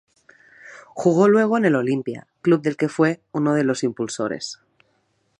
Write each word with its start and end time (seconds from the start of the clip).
Jugó 0.95 1.27
luego 1.27 1.59
en 1.59 1.65
el 1.65 1.75
Olimpia, 1.75 2.25
club 2.41 2.63
del 2.63 2.75
que 2.75 2.89
fue 2.89 3.21
uno 3.33 3.53
de 3.53 3.63
los 3.63 3.83
impulsores. 3.83 4.59